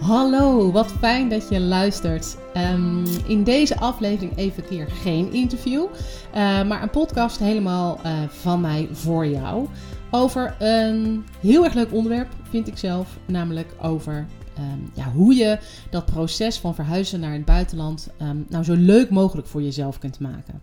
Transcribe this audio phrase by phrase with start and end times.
[0.00, 2.36] Hallo, wat fijn dat je luistert.
[2.56, 8.60] Um, in deze aflevering even keer geen interview, uh, maar een podcast helemaal uh, van
[8.60, 9.68] mij voor jou.
[10.10, 14.26] Over een heel erg leuk onderwerp, vind ik zelf, namelijk over
[14.58, 15.58] um, ja, hoe je
[15.90, 20.20] dat proces van verhuizen naar het buitenland um, nou zo leuk mogelijk voor jezelf kunt
[20.20, 20.60] maken.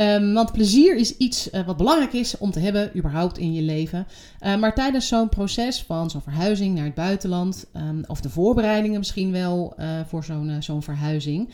[0.00, 3.62] Um, want plezier is iets uh, wat belangrijk is om te hebben, überhaupt in je
[3.62, 4.06] leven.
[4.40, 8.98] Uh, maar tijdens zo'n proces van zo'n verhuizing naar het buitenland, um, of de voorbereidingen
[8.98, 11.52] misschien wel uh, voor zo'n zo'n verhuizing,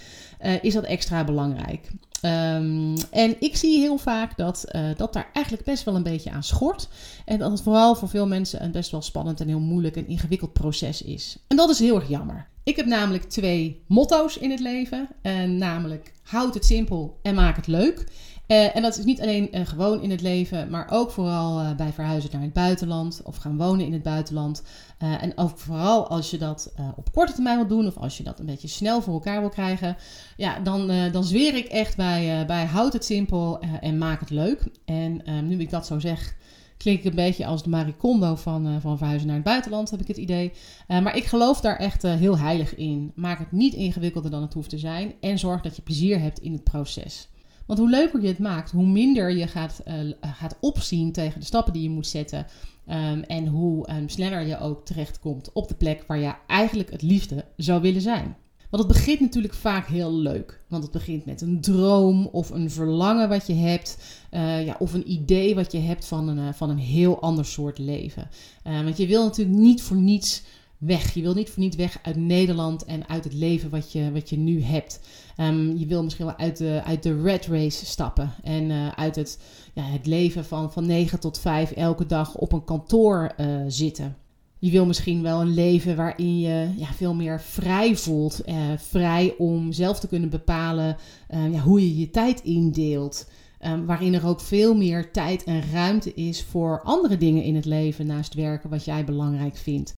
[0.62, 1.90] is dat extra belangrijk.
[2.22, 4.64] Um, en ik zie heel vaak dat,
[4.96, 6.88] dat daar eigenlijk best wel een beetje aan schort.
[7.24, 10.08] En dat het vooral voor veel mensen een best wel spannend en heel moeilijk en
[10.08, 11.38] ingewikkeld proces is.
[11.48, 12.48] En dat is heel erg jammer.
[12.62, 15.08] Ik heb namelijk twee motto's in het leven.
[15.22, 18.04] En namelijk houd het simpel en maak het leuk.
[18.48, 21.74] Uh, en dat is niet alleen uh, gewoon in het leven, maar ook vooral uh,
[21.74, 24.62] bij verhuizen naar het buitenland of gaan wonen in het buitenland.
[24.98, 28.38] en ook vooral als je dat op korte termijn wil doen of als je dat
[28.38, 29.96] een beetje snel voor elkaar wil krijgen,
[30.36, 34.66] ja, dan, dan zweer ik echt bij, bij houd het simpel en maak het leuk.
[34.84, 36.34] En nu ik dat zo zeg,
[36.76, 40.00] klink ik een beetje als de Marie Kondo van, van verhuizen naar het buitenland, heb
[40.00, 40.52] ik het idee.
[40.88, 43.12] maar ik geloof daar echt heel heilig in.
[43.14, 46.38] Maak het niet ingewikkelder dan het hoeft te zijn en zorg dat je plezier hebt
[46.38, 47.28] in het proces.
[47.66, 51.46] Want hoe leuker je het maakt, hoe minder je gaat, uh, gaat opzien tegen de
[51.46, 52.46] stappen die je moet zetten.
[52.88, 57.02] Um, en hoe um, sneller je ook terechtkomt op de plek waar je eigenlijk het
[57.02, 58.36] liefste zou willen zijn.
[58.70, 60.60] Want het begint natuurlijk vaak heel leuk.
[60.68, 63.98] Want het begint met een droom of een verlangen wat je hebt.
[64.30, 67.44] Uh, ja, of een idee wat je hebt van een, uh, van een heel ander
[67.44, 68.28] soort leven.
[68.62, 70.42] Want je wil natuurlijk niet voor niets
[70.86, 71.14] weg.
[71.14, 74.30] Je wil niet voor niets weg uit Nederland en uit het leven wat je, wat
[74.30, 75.00] je nu hebt.
[75.40, 78.30] Um, je wil misschien wel uit de, uit de red race stappen.
[78.42, 79.38] En uh, uit het,
[79.74, 84.16] ja, het leven van, van 9 tot 5 elke dag op een kantoor uh, zitten.
[84.58, 88.40] Je wil misschien wel een leven waarin je ja, veel meer vrij voelt.
[88.46, 90.96] Uh, vrij om zelf te kunnen bepalen
[91.28, 93.30] ja, hoe je je tijd indeelt.
[93.66, 97.64] Um, waarin er ook veel meer tijd en ruimte is voor andere dingen in het
[97.64, 99.94] leven naast werken wat jij belangrijk vindt.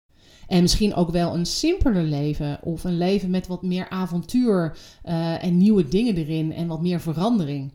[0.47, 5.43] En misschien ook wel een simpeler leven of een leven met wat meer avontuur uh,
[5.43, 7.71] en nieuwe dingen erin en wat meer verandering.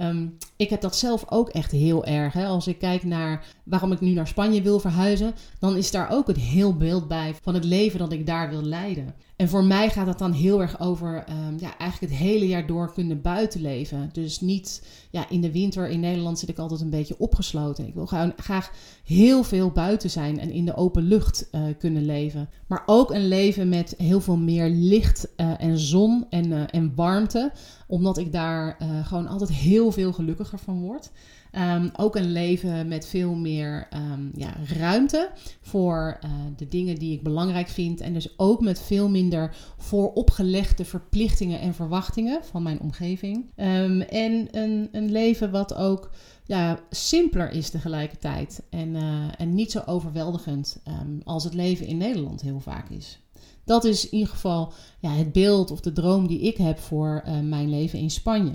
[0.00, 2.32] Um, ik heb dat zelf ook echt heel erg.
[2.32, 2.46] Hè.
[2.46, 6.28] Als ik kijk naar waarom ik nu naar Spanje wil verhuizen, dan is daar ook
[6.28, 9.14] een heel beeld bij van het leven dat ik daar wil leiden.
[9.42, 12.66] En voor mij gaat het dan heel erg over um, ja, eigenlijk het hele jaar
[12.66, 14.10] door kunnen buitenleven.
[14.12, 17.86] Dus niet ja, in de winter in Nederland zit ik altijd een beetje opgesloten.
[17.86, 18.70] Ik wil gewoon graag
[19.04, 22.48] heel veel buiten zijn en in de open lucht uh, kunnen leven.
[22.66, 26.92] Maar ook een leven met heel veel meer licht uh, en zon en, uh, en
[26.94, 27.52] warmte.
[27.86, 31.10] Omdat ik daar gewoon altijd heel veel gelukkiger van word.
[31.58, 35.30] Um, ook een leven met veel meer um, ja, ruimte
[35.60, 38.00] voor uh, de dingen die ik belangrijk vind.
[38.00, 43.50] En dus ook met veel minder vooropgelegde verplichtingen en verwachtingen van mijn omgeving.
[43.56, 46.10] Um, en een, een leven wat ook
[46.44, 48.62] ja, simpeler is tegelijkertijd.
[48.70, 50.82] En, uh, en niet zo overweldigend
[51.24, 53.20] als het leven in Nederland heel vaak is.
[53.64, 57.22] Dat is in ieder geval ja, het beeld of de droom die ik heb voor
[57.26, 58.54] uh, mijn leven in Spanje.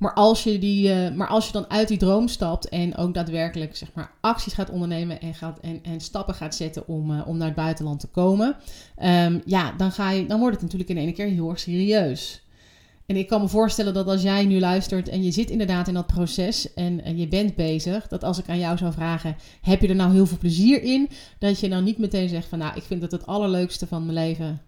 [0.00, 3.14] Maar als, je die, uh, maar als je dan uit die droom stapt en ook
[3.14, 7.26] daadwerkelijk zeg maar, acties gaat ondernemen en, gaat, en, en stappen gaat zetten om, uh,
[7.26, 8.56] om naar het buitenland te komen,
[9.02, 12.42] um, ja, dan, ga je, dan wordt het natuurlijk in één keer heel erg serieus.
[13.06, 15.94] En ik kan me voorstellen dat als jij nu luistert en je zit inderdaad in
[15.94, 19.88] dat proces en, je bent bezig, dat als ik aan jou zou vragen, heb je
[19.88, 21.08] er nou heel veel plezier in?
[21.38, 24.18] Dat je dan niet meteen zegt van, nou, ik vind het het allerleukste van mijn
[24.18, 24.60] leven.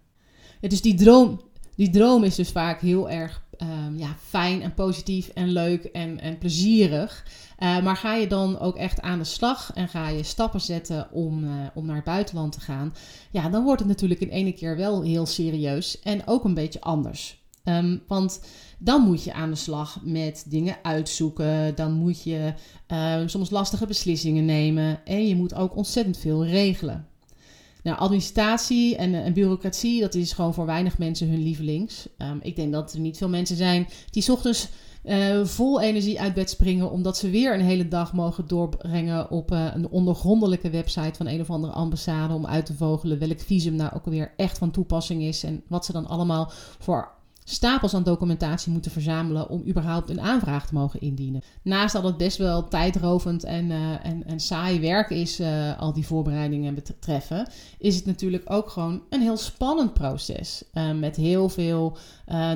[0.61, 1.40] Is die droom,
[1.76, 6.21] die droom is dus vaak heel erg um, ja, fijn en positief en leuk en,
[6.21, 7.27] en plezierig.
[7.59, 11.11] Uh, maar ga je dan ook echt aan de slag en ga je stappen zetten
[11.11, 12.95] om, uh, om naar het buitenland te gaan,
[13.31, 16.81] ja, dan wordt het natuurlijk in ene keer wel heel serieus en ook een beetje
[16.81, 17.41] anders.
[17.65, 18.41] Ehm, want
[18.79, 21.75] dan moet je aan de slag met dingen uitzoeken.
[21.75, 22.55] Dan moet je
[22.93, 25.05] uh, soms lastige beslissingen nemen.
[25.05, 27.07] En je moet ook ontzettend veel regelen.
[27.82, 32.08] Nou, administratie en, en, bureaucratie, dat is gewoon voor weinig mensen hun lievelings.
[32.19, 34.69] Um, ik denk dat er niet veel mensen zijn die ochtends
[35.05, 39.52] uh, vol energie uit bed springen, omdat ze weer een hele dag mogen doorbrengen op
[39.52, 43.75] uh, een ondergrondelijke website van een of andere ambassade om uit te vogelen welk visum
[43.75, 48.03] nou ook alweer echt van toepassing is en wat ze dan allemaal voor stapels aan
[48.03, 51.43] documentatie moeten verzamelen om überhaupt een aanvraag te mogen indienen.
[51.62, 55.93] Naast dat het best wel tijdrovend en, uh, en, en saai werk is, uh, al
[55.93, 57.49] die voorbereidingen betreffen,
[57.79, 60.65] is het natuurlijk ook gewoon een heel spannend proces.
[60.75, 61.97] Uh, met heel veel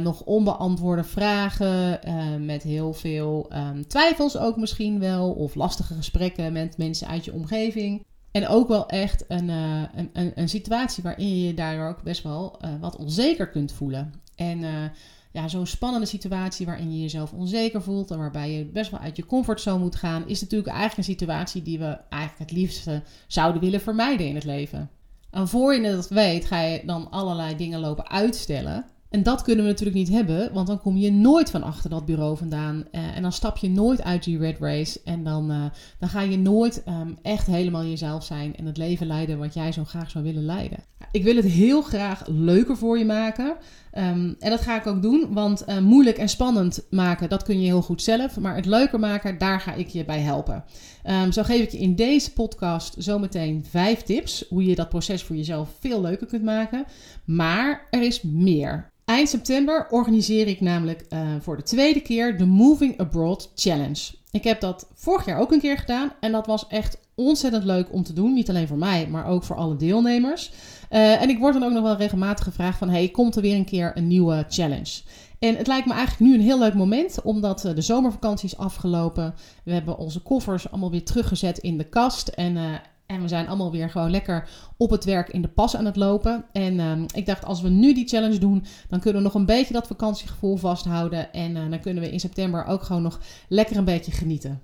[0.03, 2.01] nog onbeantwoorde vragen,
[2.45, 7.33] met heel veel um, twijfels ook misschien wel, of lastige gesprekken met mensen uit je
[7.33, 8.05] omgeving.
[8.37, 12.23] En ook wel echt een, een, een, een, situatie waarin je je daar ook best
[12.23, 14.13] wel wat onzeker kunt voelen.
[14.35, 14.85] En uh,
[15.33, 19.17] ja, zo'n spannende situatie waarin je jezelf onzeker voelt en waarbij je best wel uit
[19.17, 23.61] je comfortzone moet gaan, is natuurlijk eigenlijk een situatie die we eigenlijk het liefste zouden
[23.61, 24.91] willen vermijden in het leven.
[25.31, 28.85] En voor je dat weet, ga je dan allerlei dingen lopen uitstellen.
[29.11, 32.07] En dat kunnen we natuurlijk niet hebben, want dan kom je nooit van achter dat
[32.07, 32.85] bureau vandaan.
[32.93, 35.01] Uh, en dan stap je nooit uit die red race.
[35.05, 35.65] En dan, uh,
[35.99, 39.73] dan ga je nooit um, echt helemaal jezelf zijn en het leven leiden wat jij
[39.73, 40.79] zo graag zou willen leiden.
[41.11, 43.47] Ik wil het heel graag leuker voor je maken.
[43.47, 47.61] Um, en dat ga ik ook doen, want uh, moeilijk en spannend maken, dat kun
[47.61, 48.39] je heel goed zelf.
[48.41, 50.65] Maar het leuker maken, daar ga ik je bij helpen.
[51.05, 55.23] Um, zo geef ik je in deze podcast zometeen vijf tips hoe je dat proces
[55.23, 56.85] voor jezelf veel leuker kunt maken.
[57.25, 58.95] Maar er is meer.
[59.07, 64.15] Eind september organiseer ik namelijk uh, voor de tweede keer de Moving Abroad Challenge.
[64.31, 67.93] Ik heb dat vorig jaar ook een keer gedaan en dat was echt ontzettend leuk
[67.93, 68.33] om te doen.
[68.33, 70.53] Niet alleen voor mij, maar ook voor alle deelnemers.
[70.91, 72.89] Uh, en ik word dan ook nog wel regelmatig gevraagd van...
[72.89, 75.01] hey, komt er weer een keer een nieuwe challenge?
[75.39, 78.57] En het lijkt me eigenlijk nu een heel leuk moment, omdat uh, de zomervakantie is
[78.57, 79.35] afgelopen.
[79.65, 82.29] We hebben onze koffers allemaal weer teruggezet in de kast.
[82.29, 85.85] En, en we zijn allemaal weer gewoon lekker op het werk in de pas aan
[85.85, 86.45] het lopen.
[86.53, 89.47] En uh, ik dacht, als we nu die challenge doen, dan kunnen we nog een
[89.47, 91.33] beetje dat vakantiegevoel vasthouden.
[91.33, 94.61] En dan kunnen we in september ook gewoon nog lekker een beetje genieten.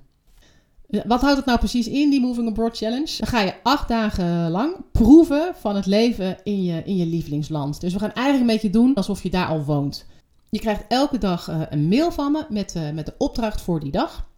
[1.07, 3.15] Wat houdt het nou precies in, die Moving Abroad Challenge?
[3.19, 7.81] Dan ga je acht dagen lang proeven van het leven in je, in je lievelingsland.
[7.81, 10.07] Dus we gaan eigenlijk een beetje doen alsof je daar al woont.
[10.51, 13.91] Je krijgt elke dag uh, een mail van me met, met de opdracht voor die
[13.91, 14.31] dag.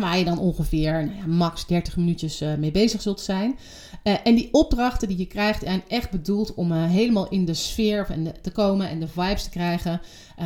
[0.00, 3.58] Waar je dan ongeveer nou ja, max 30 minuutjes uh, mee bezig zult zijn.
[4.02, 8.06] en die opdrachten die je krijgt zijn echt bedoeld om helemaal in de sfeer
[8.42, 10.00] te komen en de vibes te krijgen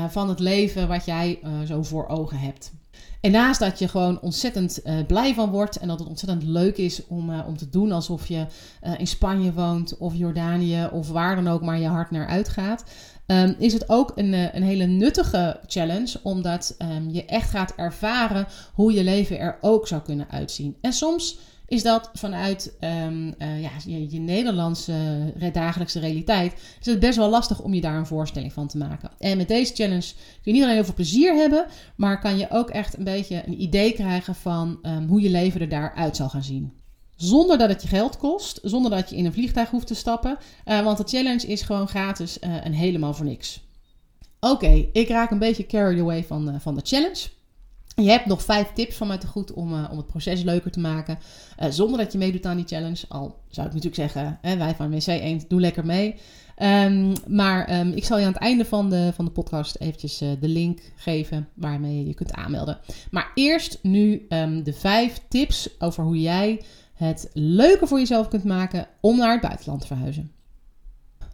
[0.08, 2.72] van het leven wat jij zo voor ogen hebt.
[3.20, 7.06] En naast dat je gewoon ontzettend blij van wordt en dat het ontzettend leuk is
[7.06, 8.46] om, om te doen alsof je
[8.98, 12.84] in Spanje woont of Jordanië of waar dan ook maar je hart naar uitgaat,
[13.26, 18.46] um, is het ook een, een hele nuttige challenge omdat um, je echt gaat ervaren
[18.74, 20.76] hoe je leven er ook zou kunnen uitzien.
[20.80, 24.92] En soms is dat vanuit um, uh, ja, je, je, Nederlandse
[25.52, 29.10] dagelijkse realiteit, is het best wel lastig om je daar een voorstelling van te maken.
[29.18, 31.66] En met deze challenge kun je niet alleen heel veel plezier hebben,
[31.96, 34.78] maar kan je ook echt een beetje een idee krijgen van
[35.08, 36.81] hoe je leven er daaruit zal gaan zien.
[37.22, 40.38] Zonder dat het je geld kost, zonder dat je in een vliegtuig hoeft te stappen,
[40.66, 43.60] uh, want de challenge is gewoon gratis uh, en helemaal voor niks.
[44.40, 47.28] Oké, ik raak een beetje carried away van, van de challenge.
[47.94, 50.80] Je hebt nog vijf tips van mij te goed om, om het proces leuker te
[50.80, 51.18] maken.
[51.68, 53.04] Zonder dat je meedoet aan die challenge.
[53.08, 56.14] Al zou ik natuurlijk zeggen, hè, wij van WC Eend, doe lekker mee.
[56.62, 60.18] Um, maar um, ik zal je aan het einde van de, van de podcast eventjes
[60.18, 62.78] de link geven waarmee je je kunt aanmelden.
[63.10, 66.60] Maar eerst nu um, de vijf tips over hoe jij
[67.02, 70.32] het leuker voor jezelf kunt maken om naar het buitenland te verhuizen.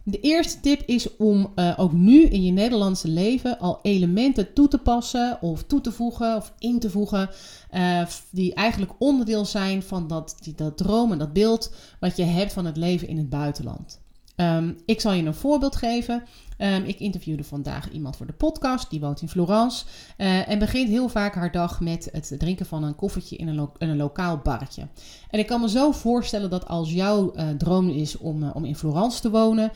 [0.03, 4.67] De eerste tip is om uh, ook nu in je Nederlandse leven al elementen toe
[4.67, 7.29] te passen of toe te voegen of in te voegen.
[7.73, 12.23] Uh, die eigenlijk onderdeel zijn van dat, die, dat droom en dat beeld wat je
[12.23, 14.01] hebt van het leven in het buitenland.
[14.35, 16.23] Um, ik zal je een voorbeeld geven.
[16.61, 19.85] Um, ik interviewde vandaag iemand voor de podcast, die woont in Florence.
[20.17, 23.47] Uh, en begint heel vaak haar dag met het drinken van een koffertje in
[23.77, 24.87] een, lokaal barretje.
[25.29, 28.65] En ik kan me zo voorstellen dat als jouw uh, droom is om, uh, om
[28.65, 29.71] in Florence te wonen,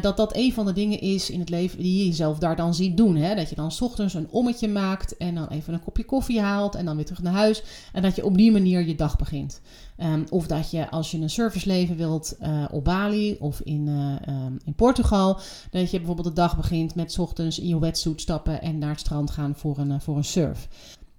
[0.00, 2.74] dat dat een van de dingen is in het leven die je jezelf daar dan
[2.74, 3.16] ziet doen.
[3.16, 3.34] Hè?
[3.34, 6.74] Dat je dan s ochtends een ommetje maakt en dan even een kopje koffie haalt
[6.74, 7.62] en dan weer terug naar huis.
[7.92, 9.60] En dat je op die manier je dag begint.
[10.02, 12.36] Um, of dat je als je een serviceleven wilt
[12.70, 13.88] op Bali of in,
[14.28, 15.40] um, in Portugal,
[15.70, 19.00] dat je bijvoorbeeld de dag begint met ochtends in je wetsuit stappen en naar het
[19.00, 20.68] strand gaan voor een, voor een surf.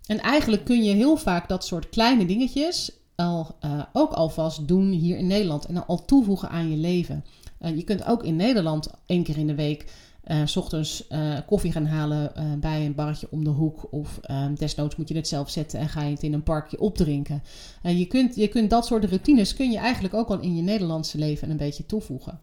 [0.05, 3.55] En eigenlijk kun je heel vaak dat soort kleine dingetjes al,
[3.93, 7.25] ook alvast doen hier in Nederland en al toevoegen aan je leven.
[7.59, 9.85] je kunt ook in Nederland één keer in de week
[10.27, 13.87] uh, s ochtends uh, koffie gaan halen uh, bij een barretje om de hoek.
[13.91, 14.19] Of
[14.57, 17.43] desnoods moet je het zelf zetten en ga je het in een parkje opdrinken.
[17.81, 21.17] je, kunt, je kunt dat soort routines kun je eigenlijk ook al in je Nederlandse
[21.17, 22.39] leven een beetje toevoegen.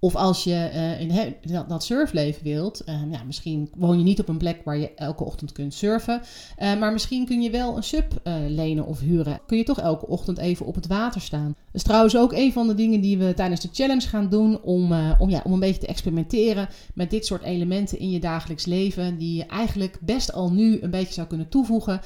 [0.00, 1.34] Of als je uh, in
[1.68, 5.52] dat, surfleven wilt, ja, misschien woon je niet op een plek waar je elke ochtend
[5.52, 6.20] kunt surfen.
[6.58, 9.40] Uh, maar misschien kun je wel een sub lenen of huren.
[9.46, 11.46] Kun je toch elke ochtend even op het water staan.
[11.46, 14.62] Dat is trouwens ook een van de dingen die we tijdens de challenge gaan doen.
[14.62, 18.64] Om, om, ja, om een beetje te experimenteren met dit soort elementen in je dagelijks
[18.64, 19.18] leven.
[19.18, 22.00] Die je eigenlijk best al nu een beetje zou kunnen toevoegen.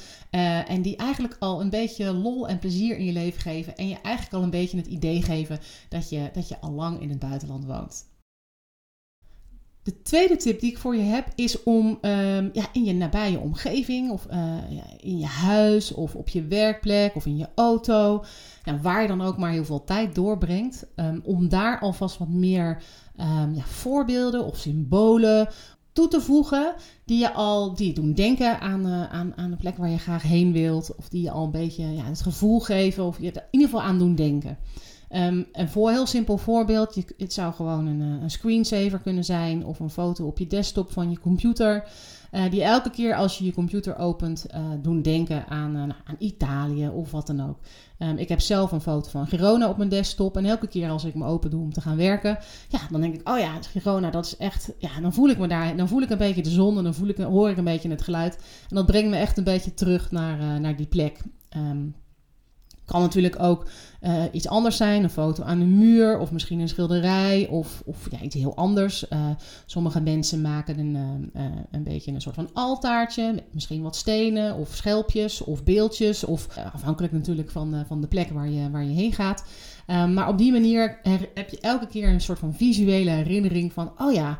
[0.67, 3.77] en die eigenlijk al een beetje lol en plezier in je leven geven.
[3.77, 5.59] En je eigenlijk al een beetje het idee geven
[5.89, 7.82] dat je, dat je al lang in het buitenland woont.
[9.83, 13.39] De tweede tip die ik voor je heb is om um, ja, in je nabije
[13.39, 14.27] omgeving, of
[14.69, 18.23] ja, in je huis, of op je werkplek, of in je auto,
[18.63, 22.29] nou, waar je dan ook maar heel veel tijd doorbrengt, um, om daar alvast wat
[22.29, 22.81] meer
[23.19, 25.47] um, ja, voorbeelden of symbolen
[25.93, 26.73] toe te voegen
[27.05, 30.23] die je al die doen denken aan, uh, aan, aan de plek waar je graag
[30.23, 33.41] heen wilt, of die je al een beetje ja, het gevoel geven, of je in
[33.51, 34.57] ieder geval aan doen denken.
[35.15, 39.65] Um, een voor, heel simpel voorbeeld, het zou gewoon een, eh, een, screensaver kunnen zijn
[39.65, 41.87] of een foto op je desktop van je computer.
[42.31, 46.15] Uh, die elke keer als je je computer opent uh, doen denken aan, uh, aan
[46.17, 47.59] Italië of wat dan ook.
[47.99, 50.37] Um, ik heb zelf een foto van Girona op mijn desktop.
[50.37, 52.37] En elke keer als ik me open doe om te gaan werken,
[52.69, 55.47] ja, dan denk ik, oh ja, Girona, dat is echt, ja, dan voel ik me
[55.47, 57.63] daar, dan voel ik een beetje de zon en dan voel ik, hoor ik een
[57.63, 58.35] beetje het geluid.
[58.69, 61.21] En dat brengt me echt een beetje terug naar, naar die plek.
[61.57, 61.95] Um,
[62.85, 63.67] kan natuurlijk ook
[64.01, 68.07] uh, iets anders zijn, een foto aan de muur of misschien een schilderij of, of
[68.11, 69.05] ja, iets heel anders.
[69.09, 69.29] Uh,
[69.65, 74.55] sommige mensen maken een, uh, een beetje een soort van altaartje met misschien wat stenen
[74.55, 78.93] of schelpjes of beeldjes of afhankelijk natuurlijk van, van de plek waar je, waar je
[78.93, 79.43] heen gaat.
[79.87, 80.99] Um, maar op die manier
[81.33, 84.37] heb je elke keer een soort van visuele herinnering van, oh ja,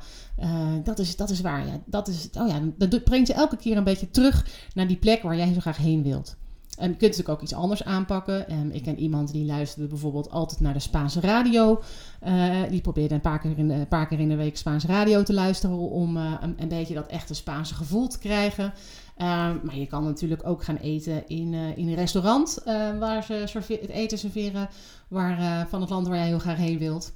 [0.83, 1.67] dat, is, dat is waar.
[1.67, 4.97] Ja, dat, is, oh ja, dat brengt je elke keer een beetje terug naar die
[4.97, 6.37] plek waar jij zo graag heen wilt.
[6.77, 8.53] En je kunt natuurlijk ook iets anders aanpakken.
[8.53, 11.81] Um, ik ken iemand die luisterde bijvoorbeeld altijd naar de Spaanse radio.
[12.27, 14.87] Uh, die probeerde een paar, keer in de, een paar keer in de week Spaanse
[14.87, 18.73] radio te luisteren om uh, een, een, beetje dat echte Spaanse gevoel te krijgen.
[19.17, 19.25] Uh,
[19.63, 22.61] maar je kan natuurlijk ook gaan eten in, uh, in een restaurant
[22.99, 23.33] waar ze
[23.67, 24.69] het eten serveren
[25.07, 27.13] waar, van het land waar jij heel graag heen wilt.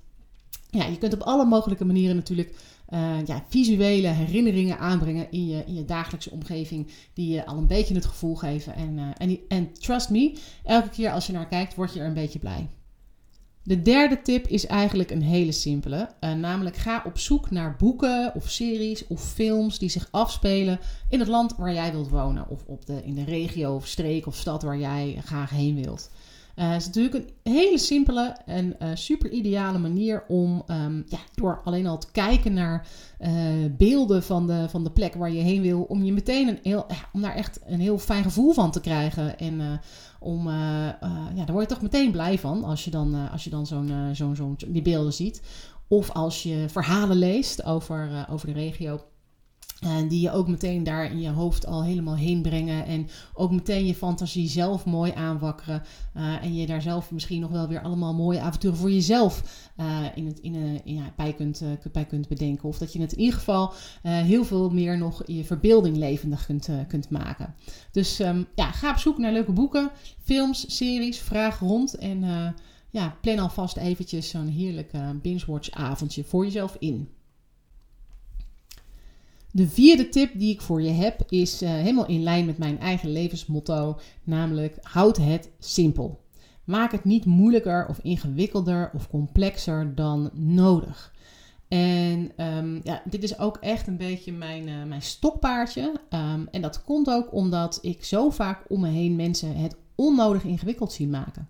[0.70, 2.56] Ja, je kunt op alle mogelijke manieren natuurlijk
[2.90, 6.88] uh, ja, visuele herinneringen aanbrengen in je, in je dagelijkse omgeving.
[7.14, 8.76] Die je al een beetje het gevoel geven.
[8.76, 12.06] En, uh, en, en trust me, elke keer als je naar kijkt, word je er
[12.06, 12.70] een beetje blij.
[13.68, 16.10] De derde tip is eigenlijk een hele simpele.
[16.22, 20.80] Uh, namelijk ga op zoek naar boeken of series of films die zich afspelen
[21.10, 22.50] in het land waar jij wilt wonen.
[22.50, 26.10] Of op de, in de regio of streek of stad waar jij graag heen wilt.
[26.60, 31.18] Uh, het is natuurlijk een hele simpele en uh, super ideale manier om um, ja,
[31.36, 32.88] door alleen al te kijken naar
[33.20, 33.30] uh,
[33.78, 36.86] beelden van de, van de plek waar je heen wil, om je meteen een heel,
[37.14, 39.40] om daar echt een heel fijn gevoel van te krijgen.
[39.40, 39.80] En
[40.20, 43.66] om, ja, daar word je toch meteen blij van als je dan, als je dan
[43.66, 45.42] zo'n, zo'n, zo'n, die beelden ziet.
[45.88, 49.02] Of als je verhalen leest over, over de regio.
[49.80, 52.86] En die je ook meteen daar in je hoofd al helemaal heen brengen.
[52.86, 55.84] En ook meteen je fantasie zelf mooi aanwakkeren.
[56.16, 60.06] Uh, en je daar zelf misschien nog wel weer allemaal mooie avonturen voor jezelf uh,
[60.16, 62.70] in het, in, uh, ja, bij, kunt, bij kunt bedenken.
[62.70, 66.46] Of dat je het in ieder geval heel veel meer nog in je verbeelding levendig
[66.46, 67.56] kunt, kunt maken.
[67.92, 69.92] Dus um, ja, ga op zoek naar leuke boeken,
[70.24, 71.20] films, series.
[71.20, 71.96] Vraag rond.
[71.96, 72.24] En
[72.90, 74.92] ja, plan alvast eventjes zo'n heerlijk
[75.22, 77.10] binge-watch avondje voor jezelf in.
[79.58, 82.80] De vierde tip die ik voor je heb is uh, helemaal in lijn met mijn
[82.80, 86.22] eigen levensmotto, namelijk houd het simpel.
[86.64, 91.14] Maak het niet moeilijker of ingewikkelder of complexer dan nodig.
[91.68, 95.94] En um, ja, dit is ook echt een beetje mijn, uh, mijn stokpaardje.
[96.10, 100.44] Um, en dat komt ook omdat ik zo vaak om me heen mensen het onnodig
[100.44, 101.50] ingewikkeld zien maken.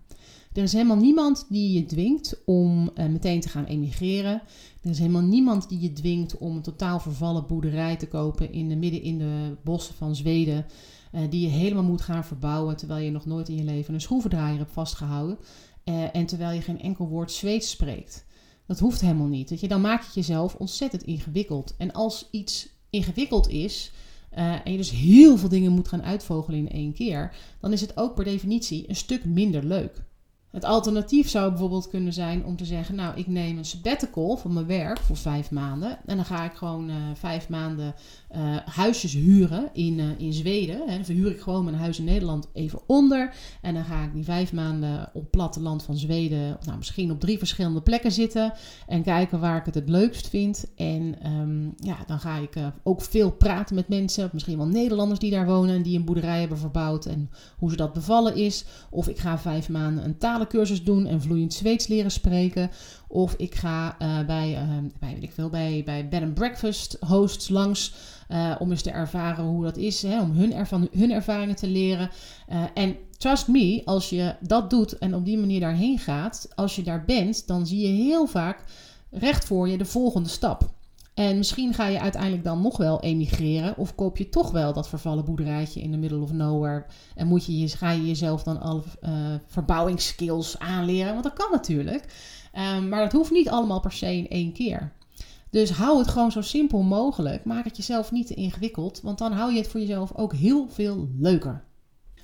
[0.58, 4.42] Er is helemaal niemand die je dwingt om uh, meteen te gaan emigreren.
[4.82, 8.68] Er is helemaal niemand die je dwingt om een totaal vervallen boerderij te kopen in
[8.68, 10.66] de midden in de bossen van Zweden.
[11.12, 14.00] Uh, die je helemaal moet gaan verbouwen terwijl je nog nooit in je leven een
[14.00, 15.38] schroevendraaier hebt vastgehouden.
[15.84, 18.24] Uh, en terwijl je geen enkel woord Zweeds spreekt.
[18.66, 19.48] Dat hoeft helemaal niet.
[19.48, 21.74] Dat je, dan maak je het jezelf ontzettend ingewikkeld.
[21.76, 23.92] En als iets ingewikkeld is,
[24.30, 27.96] en je dus heel veel dingen moet gaan uitvogelen in één keer, dan is het
[27.96, 30.06] ook per definitie een stuk minder leuk.
[30.50, 34.52] Het alternatief zou bijvoorbeeld kunnen zijn om te zeggen: Nou, ik neem een sabbatical van
[34.52, 35.98] mijn werk voor vijf maanden.
[36.06, 37.94] En dan ga ik gewoon uh, vijf maanden
[38.36, 40.76] uh, huisjes huren in, uh, in Zweden.
[40.76, 40.94] Hè.
[40.94, 43.34] Dan verhuur ik gewoon mijn huis in Nederland even onder.
[43.62, 47.20] En dan ga ik die vijf maanden op het platteland van Zweden, nou, misschien op
[47.20, 48.52] drie verschillende plekken zitten.
[48.86, 50.66] En kijken waar ik het het leukst vind.
[50.76, 54.30] En um, ja, dan ga ik ook veel praten met mensen.
[54.32, 57.06] Misschien wel Nederlanders die daar wonen en die een boerderij hebben verbouwd.
[57.06, 58.64] En hoe ze dat bevallen is.
[58.90, 62.70] Of ik ga vijf maanden een talencursus doen en vloeiend Zweeds leren spreken.
[63.08, 66.96] Of ik ga uh, bij, uh, bij, weet ik veel, bij, bij bed and breakfast
[67.00, 67.94] hosts langs.
[68.30, 70.02] Uh, om eens te ervaren hoe dat is.
[70.02, 72.10] Hè, om hun, ervan, hun ervaringen te leren.
[72.74, 76.48] en trust me, als je dat doet en op die manier daarheen gaat.
[76.54, 78.64] Als je daar bent, dan zie je heel vaak
[79.10, 80.76] recht voor je de volgende stap.
[81.18, 83.76] En misschien ga je uiteindelijk dan nog wel emigreren.
[83.76, 86.84] Of koop je toch wel dat vervallen boerderijtje in the middle of nowhere.
[87.14, 89.10] En moet je, ga je jezelf dan alle uh,
[89.46, 91.12] verbouwingsskills aanleren.
[91.12, 92.04] Want dat kan natuurlijk.
[92.76, 94.92] Um, maar dat hoeft niet allemaal per se in één keer.
[95.50, 97.44] Dus hou het gewoon zo simpel mogelijk.
[97.44, 99.00] Maak het jezelf niet te ingewikkeld.
[99.00, 101.64] Want dan hou je het voor jezelf ook heel veel leuker.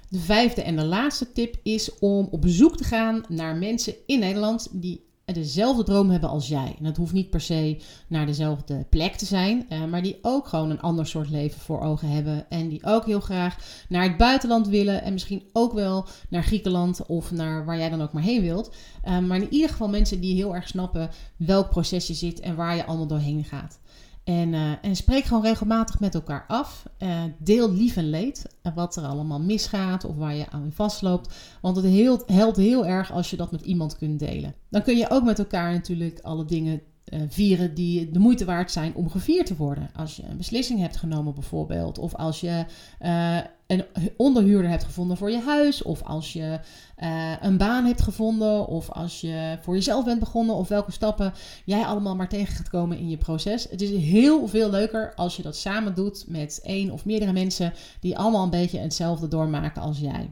[0.09, 4.19] De vijfde en de laatste tip is om op bezoek te gaan naar mensen in
[4.19, 6.75] Nederland die dezelfde droom hebben als jij.
[6.79, 10.49] En dat hoeft niet per se naar dezelfde plek te zijn, uh, maar die ook
[10.49, 12.51] gewoon een ander soort leven voor ogen hebben.
[12.51, 13.57] En die ook heel graag
[13.89, 15.03] naar het buitenland willen.
[15.03, 18.75] En misschien ook wel naar Griekenland of naar waar jij dan ook maar heen wilt.
[19.05, 22.57] Uh, maar in ieder geval mensen die heel erg snappen welk proces je zit en
[22.57, 23.79] waar je allemaal doorheen gaat.
[24.25, 26.85] En, uh, en spreek gewoon regelmatig met elkaar af.
[26.99, 28.47] Uh, deel lief en leed.
[28.63, 31.35] Uh, wat er allemaal misgaat of waar je aan vastloopt.
[31.61, 34.55] Want het helpt heel erg als je dat met iemand kunt delen.
[34.71, 36.83] Dan kun je ook met elkaar natuurlijk alle dingen
[37.13, 39.91] uh, vieren die de moeite waard zijn om gevierd te worden.
[39.97, 41.99] Als je een beslissing hebt genomen bijvoorbeeld.
[41.99, 42.65] Of als je
[43.03, 43.85] uh, een
[44.17, 45.83] onderhuurder hebt gevonden voor je huis.
[45.83, 46.61] Of als je
[47.03, 48.67] uh, een baan hebt gevonden.
[48.67, 50.55] Of als je voor jezelf bent begonnen.
[50.55, 51.33] Of welke stappen
[51.65, 53.67] jij allemaal maar tegen gaat komen in je proces.
[53.71, 57.73] Het is heel veel leuker als je dat samen doet met één of meerdere mensen.
[58.01, 60.31] Die allemaal een beetje hetzelfde doormaken als jij.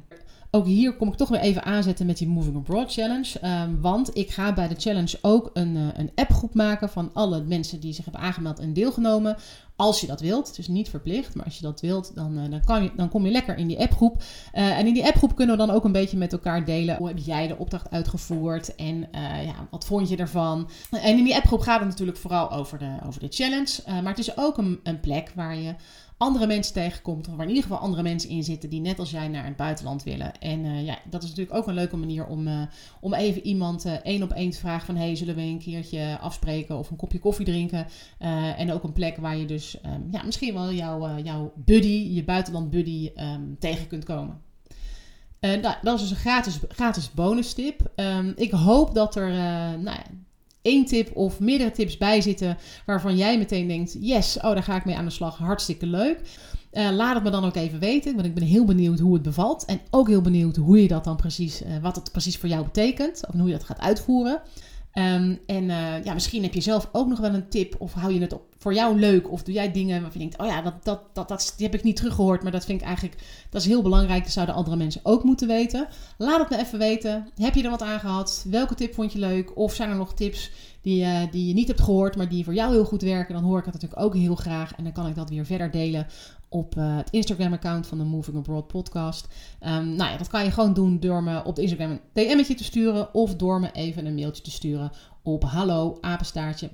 [0.54, 3.47] Ook hier kom ik toch weer even aanzetten met die Moving Abroad Challenge.
[3.64, 7.42] Um, want ik ga bij de challenge ook een, uh, een appgroep maken van alle
[7.42, 9.37] mensen die zich hebben aangemeld en deelgenomen.
[9.83, 10.59] Als je dat wilt.
[10.59, 13.25] Is niet verplicht, maar als je dat wilt, dan, uh, dan, kan je, dan kom
[13.25, 14.23] je lekker in die appgroep.
[14.55, 16.97] Uh, en in die appgroep kunnen we dan ook een beetje met elkaar delen.
[16.97, 18.75] Hoe heb jij de opdracht uitgevoerd?
[18.75, 19.09] En
[19.45, 20.71] ja, wat vond je ervan?
[20.90, 23.83] En in die appgroep gaat het natuurlijk vooral over de, over de challenge.
[23.87, 25.75] maar het is ook een, een plek waar je
[26.16, 29.11] andere mensen tegenkomt, of waar in ieder geval andere mensen in zitten die net als
[29.11, 30.38] jij naar het buitenland willen.
[30.38, 32.68] En ja, dat is natuurlijk ook een leuke manier om,
[33.01, 36.18] om even iemand uh, één op één te vragen van hey, zullen we een keertje
[36.21, 37.87] afspreken of een kopje koffie drinken?
[38.57, 42.24] en ook een plek waar je dus um, ja, misschien wel jouw, jouw buddy, je
[42.24, 44.40] buitenland buddy um, tegen kunt komen.
[45.40, 47.90] Nou, dat is dus een gratis, gratis bonus tip.
[47.96, 49.30] Um, ik hoop dat er
[49.78, 50.04] nou ja,
[50.62, 54.76] één tip of meerdere tips bij zitten waarvan jij meteen denkt: yes, oh, daar ga
[54.76, 55.38] ik mee aan de slag.
[55.38, 56.20] Hartstikke leuk.
[56.72, 59.22] Uh, laat het me dan ook even weten, want ik ben heel benieuwd hoe het
[59.22, 59.64] bevalt.
[59.64, 62.64] En ook heel benieuwd hoe je dat dan precies, uh, wat het precies voor jou
[62.64, 63.26] betekent.
[63.28, 64.42] Of hoe je dat gaat uitvoeren.
[64.92, 67.74] En uh, ja, misschien heb je zelf ook nog wel een tip.
[67.78, 69.31] Of hou je het op, voor jou leuk?
[69.31, 71.75] Of doe jij dingen waarvan je denkt: oh ja, dat, dat, dat, dat, die heb
[71.75, 72.42] ik niet teruggehoord.
[72.42, 73.16] Maar dat vind ik eigenlijk
[73.51, 74.22] dat is heel belangrijk.
[74.22, 75.88] Dat zouden andere mensen ook moeten weten.
[76.18, 77.29] Laat het me even weten.
[77.37, 78.44] Heb je er wat aan gehad?
[78.51, 79.57] Welke tip vond je leuk?
[79.57, 80.51] Of zijn er nog tips
[80.83, 83.35] die, uh, die je niet hebt gehoord, maar die voor jou heel goed werken?
[83.35, 84.75] Dan hoor ik het natuurlijk ook heel graag.
[84.75, 86.07] En dan kan ik dat weer verder delen
[86.53, 89.29] op uh, het Instagram-account van de Moving Abroad podcast.
[89.61, 92.65] Um, nou ja, dat kan je gewoon doen door me op Instagram een DM'tje te
[92.65, 96.71] sturen of door me even een mailtje te sturen op hallo apenstaartje.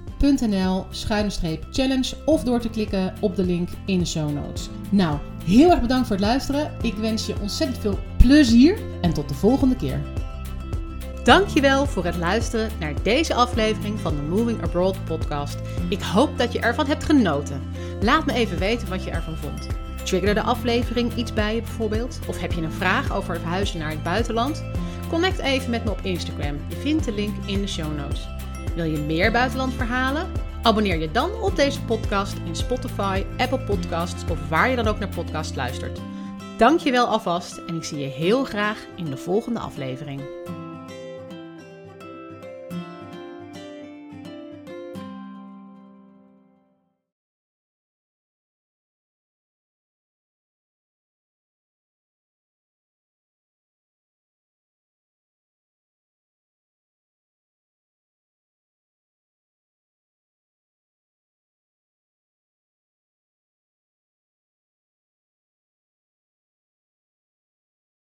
[1.70, 4.68] challenge of door te klikken op de link in de show notes.
[4.90, 6.72] Nou, heel erg bedankt voor het luisteren.
[6.82, 10.00] Ik wens je ontzettend veel plezier en tot de volgende keer.
[11.24, 15.58] Dankjewel voor het luisteren naar deze aflevering van de Moving Abroad podcast.
[15.88, 17.62] Ik hoop dat je ervan hebt genoten.
[18.00, 19.66] Laat me even weten wat je ervan vond.
[20.04, 22.18] Triggerde de aflevering iets bij je bijvoorbeeld?
[22.28, 24.64] Of heb je een vraag over verhuizen naar het buitenland?
[25.08, 26.56] Connect even met me op Instagram.
[26.68, 28.26] Je vindt de link in de show notes.
[28.74, 30.32] Wil je meer buitenlandverhalen?
[30.62, 34.98] Abonneer je dan op deze podcast in Spotify, Apple Podcasts of waar je dan ook
[34.98, 36.00] naar podcast luistert.
[36.58, 40.20] Dank je wel alvast en ik zie je heel graag in de volgende aflevering.